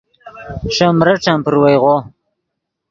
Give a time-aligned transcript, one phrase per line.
[0.73, 1.95] ݰے مریݯن پروئیغو